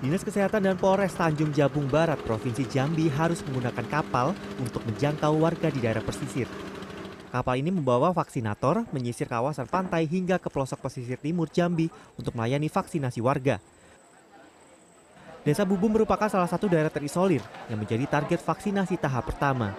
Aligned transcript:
Dinas 0.00 0.24
Kesehatan 0.24 0.64
dan 0.64 0.80
Polres 0.80 1.12
Tanjung 1.12 1.52
Jabung 1.52 1.84
Barat, 1.84 2.16
Provinsi 2.24 2.64
Jambi 2.64 3.12
harus 3.12 3.44
menggunakan 3.44 3.84
kapal 3.84 4.32
untuk 4.56 4.80
menjangkau 4.88 5.36
warga 5.36 5.68
di 5.68 5.76
daerah 5.76 6.00
pesisir. 6.00 6.48
Kapal 7.28 7.60
ini 7.60 7.68
membawa 7.68 8.08
vaksinator 8.08 8.88
menyisir 8.96 9.28
kawasan 9.28 9.68
pantai 9.68 10.08
hingga 10.08 10.40
ke 10.40 10.48
pelosok 10.48 10.88
pesisir 10.88 11.20
timur 11.20 11.52
Jambi 11.52 11.92
untuk 12.16 12.32
melayani 12.32 12.72
vaksinasi 12.72 13.20
warga. 13.20 13.60
Desa 15.44 15.68
Bubu 15.68 15.92
merupakan 15.92 16.32
salah 16.32 16.48
satu 16.48 16.64
daerah 16.64 16.88
terisolir 16.88 17.44
yang 17.68 17.76
menjadi 17.76 18.08
target 18.08 18.40
vaksinasi 18.40 18.96
tahap 18.96 19.28
pertama. 19.28 19.76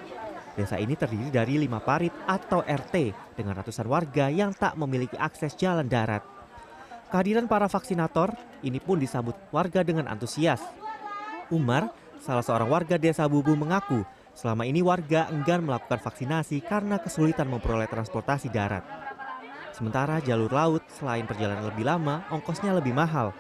Desa 0.54 0.78
ini 0.78 0.94
terdiri 0.94 1.34
dari 1.34 1.58
lima 1.58 1.82
parit 1.82 2.14
atau 2.30 2.62
RT 2.62 3.10
dengan 3.34 3.58
ratusan 3.58 3.90
warga 3.90 4.30
yang 4.30 4.54
tak 4.54 4.78
memiliki 4.78 5.18
akses 5.18 5.58
jalan 5.58 5.90
darat. 5.90 6.22
Kehadiran 7.12 7.44
para 7.44 7.68
vaksinator 7.68 8.32
ini 8.64 8.80
pun 8.80 8.96
disambut 8.96 9.36
warga 9.52 9.84
dengan 9.84 10.08
antusias. 10.08 10.64
Umar, 11.52 11.92
salah 12.24 12.40
seorang 12.40 12.72
warga 12.72 12.96
desa 12.96 13.28
Bubu 13.28 13.52
mengaku 13.52 14.08
selama 14.32 14.64
ini 14.64 14.80
warga 14.80 15.28
enggan 15.28 15.68
melakukan 15.68 16.00
vaksinasi 16.00 16.64
karena 16.64 17.04
kesulitan 17.04 17.52
memperoleh 17.52 17.92
transportasi 17.92 18.48
darat. 18.48 18.88
Sementara 19.76 20.24
jalur 20.24 20.56
laut 20.56 20.88
selain 20.88 21.28
perjalanan 21.28 21.68
lebih 21.68 21.84
lama, 21.84 22.24
ongkosnya 22.32 22.72
lebih 22.72 22.96
mahal. 22.96 23.36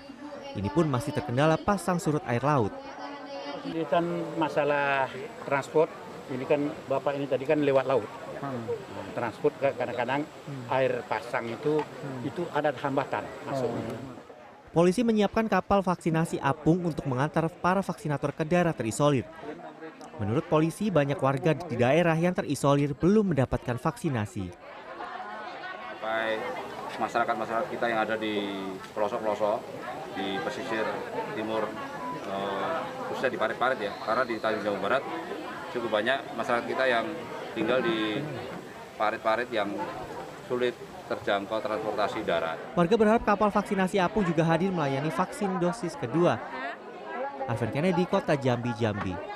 Ini 0.52 0.67
pun 0.75 0.91
masih 0.91 1.16
terkendala 1.16 1.55
pasang 1.55 1.95
surut 1.95 2.27
air 2.27 2.44
laut. 2.44 2.75
Kan 3.88 4.03
masalah 4.35 5.08
transport, 5.47 5.88
ini 6.27 6.44
kan 6.44 6.67
Bapak 6.91 7.16
ini 7.16 7.23
tadi 7.23 7.47
kan 7.47 7.63
lewat 7.63 7.88
laut. 7.88 8.09
Transport 9.13 9.54
kadang-kadang 9.62 10.26
air 10.73 11.05
pasang 11.05 11.45
itu 11.45 11.77
itu 12.26 12.41
ada 12.50 12.73
hambatan 12.73 13.22
masuknya. 13.45 13.95
Polisi 14.72 15.04
menyiapkan 15.04 15.52
kapal 15.52 15.83
vaksinasi 15.83 16.39
apung 16.39 16.80
untuk 16.88 17.03
mengantar 17.03 17.52
para 17.52 17.83
vaksinator 17.83 18.31
ke 18.31 18.48
daerah 18.48 18.72
terisolir. 18.72 19.28
Menurut 20.16 20.48
polisi, 20.48 20.88
banyak 20.88 21.20
warga 21.20 21.52
di 21.52 21.75
daerah 21.75 22.16
yang 22.16 22.31
terisolir 22.31 22.95
belum 22.95 23.36
mendapatkan 23.36 23.75
vaksinasi. 23.75 24.48
Sampai 25.92 26.39
masyarakat-masyarakat 26.95 27.67
kita 27.67 27.86
yang 27.92 28.00
ada 28.05 28.16
di 28.16 28.64
pelosok-pelosok, 28.95 29.59
di 30.16 30.39
pesisir 30.39 30.88
timur, 31.36 31.67
eh, 32.31 32.80
khususnya 33.11 33.31
di 33.33 33.39
parit-parit 33.42 33.80
ya, 33.81 33.92
karena 34.08 34.23
di 34.23 34.36
Tanjung 34.39 34.64
Jabung 34.64 34.83
Barat 34.88 35.03
cukup 35.76 35.89
banyak 36.00 36.20
masyarakat 36.38 36.66
kita 36.70 36.83
yang 36.88 37.05
tinggal 37.53 37.80
di 37.83 38.19
parit-parit 38.95 39.49
yang 39.49 39.71
sulit 40.45 40.75
terjangkau 41.11 41.59
transportasi 41.59 42.23
darat. 42.23 42.55
Warga 42.75 42.95
berharap 42.95 43.23
kapal 43.27 43.52
vaksinasi 43.52 43.99
apung 43.99 44.23
juga 44.23 44.47
hadir 44.47 44.71
melayani 44.71 45.11
vaksin 45.11 45.59
dosis 45.59 45.99
kedua. 45.99 46.39
Alvin 47.49 47.71
Kennedy, 47.73 48.08
Kota 48.08 48.39
Jambi, 48.39 48.71
Jambi. 48.80 49.30